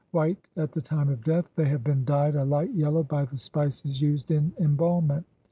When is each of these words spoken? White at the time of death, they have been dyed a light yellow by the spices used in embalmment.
White 0.09 0.47
at 0.57 0.71
the 0.71 0.81
time 0.81 1.09
of 1.09 1.23
death, 1.23 1.47
they 1.55 1.65
have 1.65 1.83
been 1.83 2.05
dyed 2.05 2.33
a 2.33 2.43
light 2.43 2.71
yellow 2.73 3.03
by 3.03 3.23
the 3.25 3.37
spices 3.37 4.01
used 4.01 4.31
in 4.31 4.51
embalmment. 4.57 5.27